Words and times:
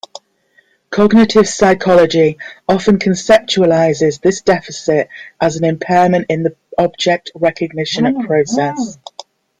Cognitive 0.89 1.47
psychology 1.47 2.39
often 2.67 2.97
conceptualizes 2.97 4.19
this 4.19 4.41
deficit 4.41 5.09
as 5.39 5.57
an 5.57 5.63
impairment 5.63 6.25
in 6.27 6.41
the 6.41 6.55
object 6.79 7.29
recognition 7.35 8.25
process. 8.25 8.97